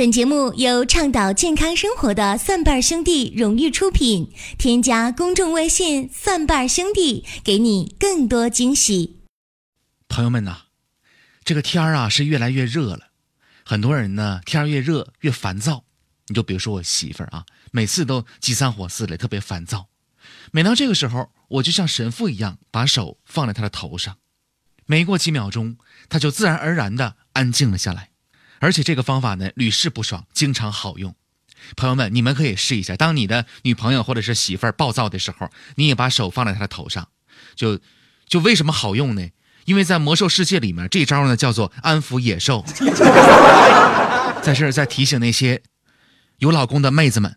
[0.00, 4.32] 本节目由倡导健康生活的蒜瓣兄弟荣誉出品。
[4.56, 9.20] 添加公众微信“蒜瓣兄弟”，给你更多惊喜。
[10.08, 10.62] 朋友们呐，
[11.44, 13.08] 这个天儿啊是越来越热了，
[13.62, 15.84] 很多人呢天儿越热越烦躁。
[16.28, 19.88] 你就比如说我媳妇儿啊，每次都急三火四的，特别烦躁。
[20.50, 24.16] 每当这个时候，我就像神父一样，把手放在她的头上，
[24.86, 25.76] 没过几秒钟，
[26.08, 28.09] 她就自然而然的安静了下来。
[28.60, 31.14] 而且这个方法呢屡试不爽，经常好用。
[31.76, 32.94] 朋友们，你们可以试一下。
[32.96, 37.08] 当你的女朋友或者是媳妇儿暴躁的时候，你也把手放在她的头上，
[37.54, 37.80] 就
[38.26, 39.28] 就为什么好用呢？
[39.66, 42.64] 因为在魔兽世界里面，这招呢叫做安抚野兽。
[44.42, 45.62] 在这儿再提醒那些
[46.38, 47.36] 有老公的妹子们，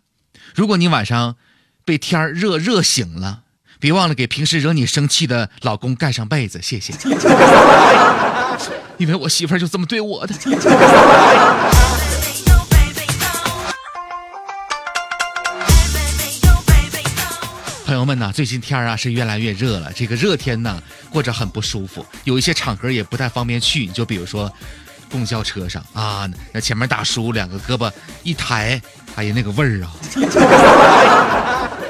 [0.54, 1.36] 如果你晚上
[1.84, 3.43] 被天儿热热醒了，
[3.84, 6.94] 别忘了给平时惹你生气的老公盖上被子，谢谢。
[8.96, 10.34] 因为我媳妇儿就这么对我的。
[17.84, 23.80] 朋友们呐，最近天儿啊是越来越热了，这个热天呢过着很不舒服，有一些场合也不太方便去。
[23.80, 24.50] 你就比如说
[25.10, 28.80] 公交车上啊，那前面大叔两个胳膊一抬，
[29.16, 29.92] 哎呀那个味儿啊。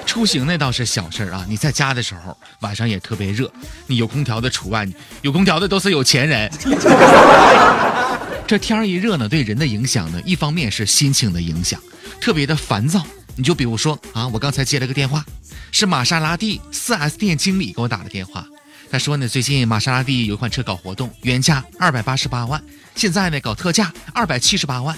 [0.06, 3.50] 出行那倒是小事儿啊，你在家的时候晚上也特别热，
[3.86, 4.86] 你有空调的除外，
[5.22, 6.50] 有空调的都是有钱人。
[8.46, 11.80] 这天儿一热呢，对人的影响呢，一方面是心情的影响，
[12.20, 13.04] 特别的烦躁。
[13.36, 15.24] 你就比如说啊，我刚才接了个电话，
[15.72, 18.46] 是玛莎拉蒂 4S 店经理给我打的电话，
[18.90, 22.62] 他说呢，最近玛莎拉蒂有一款车搞活动，原价二百八十八万，
[22.94, 24.96] 现在呢搞特价二百七十八万。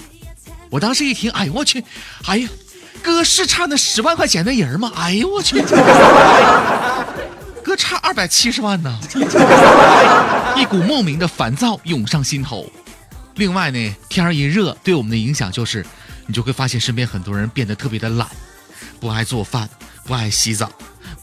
[0.69, 1.83] 我当时一听，哎呦我去，
[2.25, 2.49] 哎呀！
[3.01, 4.91] 哥是差那十万块钱的人吗？
[4.95, 5.61] 哎呦我去！
[7.63, 8.97] 哥差二百七十万呢！
[10.55, 12.65] 一股莫名的烦躁涌上心头。
[13.35, 15.85] 另外呢，天儿一热，对我们的影响就是，
[16.25, 18.27] 你就会发现身边很多人变得特别的懒，
[18.99, 19.69] 不爱做饭，
[20.05, 20.71] 不爱洗澡，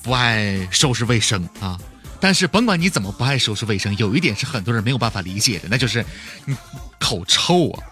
[0.03, 1.79] 不爱收拾卫生啊。
[2.21, 6.05] 但是甭管你怎么不爱收拾卫生，有一点是很多人没有办法理解的，那就是
[6.45, 6.57] 你
[7.01, 7.83] 口臭啊。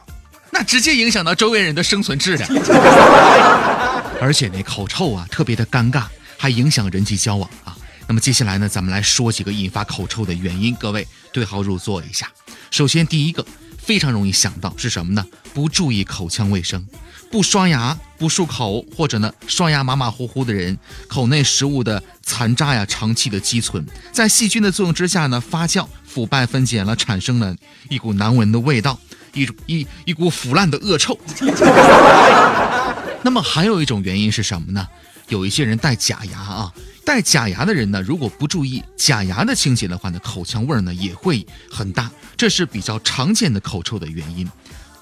[0.55, 2.47] 那直接影响到周围人的生存质量，
[4.21, 6.05] 而且那，口臭啊，特别的尴尬，
[6.37, 7.75] 还影响人际交往啊。
[8.07, 12.31] 那么接下来呢，咱们来说几个引发口臭的原因，各位对号入座一下。
[12.71, 13.45] 首先，第一个
[13.79, 15.25] 非常容易想到是什么呢？
[15.55, 16.87] 不注意口腔卫生，
[17.31, 20.77] 不刷牙、不漱口，或者呢，刷牙马马虎虎的人，
[21.09, 27.57] 口内食物的残渣呀，长期的积存，在细菌的作用之下呢，发酵、腐败、分解了，产生了
[27.89, 28.99] 一股难闻的味道。
[29.35, 31.19] 一种一一股腐烂的恶臭。
[33.23, 34.87] 那么还有一种原因是什么呢？
[35.29, 36.73] 有一些人戴假牙啊，
[37.07, 44.51] 戴假牙的人呢，如果不注意假牙的清洁的话呢，口腔味儿呢也会很大，这是比较常见的口臭的原因。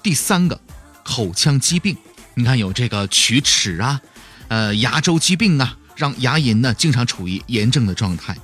[0.03, 0.57] 第三个，
[1.03, 1.97] 口腔疾病，
[2.35, 3.99] 你看有这个龋齿啊，
[4.47, 8.37] 呃，牙周疾病啊，让牙龈呢经常处于炎症的状态，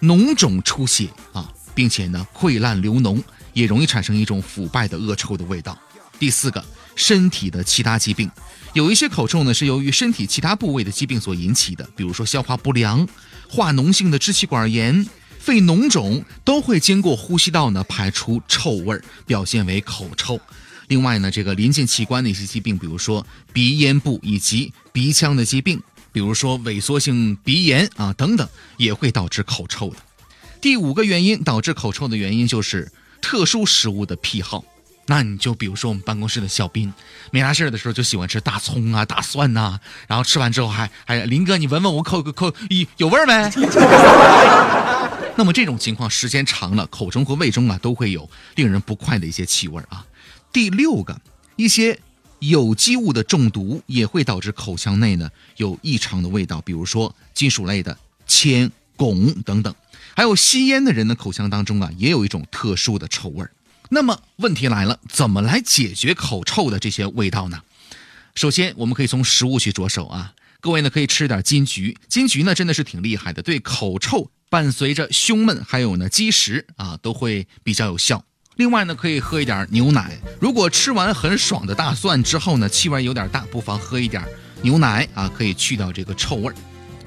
[0.00, 3.22] 脓肿出血啊，并且呢溃烂流脓。
[3.54, 5.76] 也容易产生一种腐败的恶臭的味道。
[6.16, 8.30] 第四个，身体的其他疾病，
[8.72, 13.08] 有一些口臭呢是由于身体其他部位的疾病所引起的，比如说消化不良、
[13.48, 15.04] 化脓性的支气管炎、
[15.40, 20.40] 肺脓肿，都会经过呼吸道呢排出臭味儿，表现为口臭。
[20.86, 29.96] 另外呢，这个临近器官的一些疾病，比如说鼻咽部以及鼻腔的疾病，比如说萎缩性鼻炎啊等等，也会导致口臭的。
[30.60, 32.90] 第五个原因导致口臭的原因就是。
[33.20, 34.64] 特殊食物的癖好，
[35.06, 36.94] 那你就比如说我们办公室的小斌，
[37.32, 43.50] 没啥事的时候就喜欢吃大葱啊、大蒜呐，然后吃完之后还还林哥，你闻闻我口口有有味儿没？
[45.34, 50.06] 那么这种情况时间长了，口中和胃中啊都会有令人不快的一些气味啊。
[50.52, 51.20] 第六个，
[51.56, 51.98] 一些
[52.38, 57.98] 有机物的中毒也会导致口腔内呢有异常的味道，比如说金属类的
[58.28, 59.74] 铅、汞等等。
[60.14, 63.50] 还有吸烟的人的口腔当中啊，也有一种特殊的臭味儿。
[63.88, 67.62] 那么问题来了，怎么来解决口臭的这些味道呢？
[68.34, 70.34] 首先，我们可以从食物去着手啊。
[70.60, 78.24] 各位呢，可以吃点金桔，金桔呢真的是挺厉害的，对口臭伴随着胸闷，还有呢积食啊，都会比较有效。
[78.56, 80.18] 另外呢，可以喝一点牛奶。
[80.40, 84.24] 如果吃完很爽的大蒜之后呢，气味有点大，不妨喝一点
[84.62, 86.54] 牛奶啊，可以去掉这个臭味儿。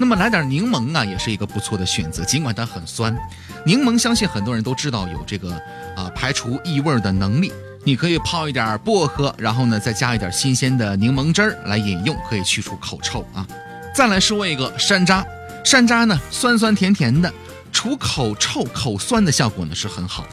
[0.01, 3.15] 那么来点柠檬啊，也是一个不错的选择，尽管它很酸。
[3.63, 5.53] 柠檬相信很多人都知道有这个
[5.95, 7.53] 啊排除异味的能力。
[7.83, 13.45] 你可以泡一点薄荷，然后呢再加一点新鲜的柠檬汁儿来饮用，可以去除口臭啊。
[13.95, 15.23] 再来说一个山楂，
[15.63, 17.31] 山楂呢酸酸甜甜的，
[17.71, 20.29] 除口臭口酸的效果呢是很好的。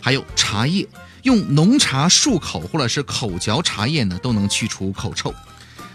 [0.00, 0.84] 还有茶叶，
[1.22, 5.32] 用浓茶漱口或者是口嚼茶叶呢，都能去除口臭。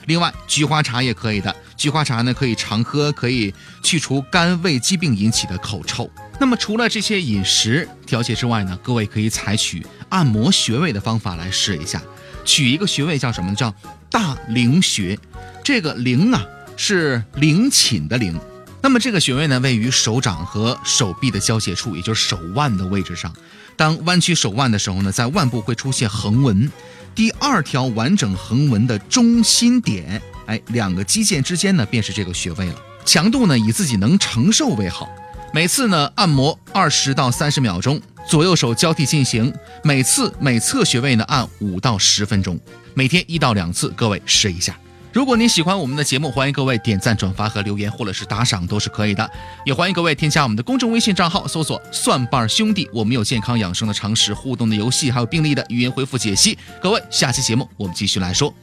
[0.06, 1.56] 另外，菊花茶也可以的。
[1.78, 3.54] 菊花茶呢，可以常喝，可以
[3.84, 6.10] 去除肝胃疾病引起的口臭。
[6.40, 12.02] 那么，除了这些饮食调节之外呢，各位可以采取按摩穴位的方法来试一下。
[12.44, 13.54] 取一个穴位叫什么？
[13.54, 13.74] 叫
[14.10, 15.18] 大陵穴。
[15.64, 16.44] 这个陵啊，
[16.76, 18.40] 是陵寝的陵。
[18.82, 23.32] 那么这个穴位呢，位于手掌和手臂的交界处，也就是手腕的位置上。
[23.76, 26.72] 当弯曲手腕的时候呢，在腕部会出现横纹。
[27.20, 32.76] 第二条完整横纹的中心点，哎，两个肌腱之间呢，便是这个穴位了。
[33.04, 35.10] 强度呢，以自己能承受为好。
[35.54, 39.54] 每次呢，按摩二十到三十秒钟，左右手交替进行。
[39.84, 42.58] 每次每侧穴位呢，按五到十分钟，
[42.94, 44.80] 每天一到两次，各位试一下。
[45.12, 49.28] 如果您喜欢我们的节目，欢迎各位点赞、转发和留言，或者是打赏都是可以的。
[49.66, 56.56] 也欢迎各位添加我们的公众微信账号，搜索“蒜瓣兄弟”，我们有健康养生的常识、互动的游戏，还有病例的语言回复解析。
[56.80, 58.54] 各位，下期节目我们继续来说。